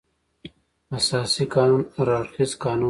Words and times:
اساسي 0.97 1.43
قانون 1.55 1.81
هر 1.95 2.07
اړخیز 2.17 2.51
قانون 2.61 2.79
دی. 2.79 2.79